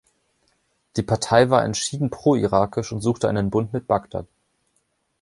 [0.97, 4.25] Die Partei war entschieden pro-irakisch und suchte einen Bund mit Bagdad.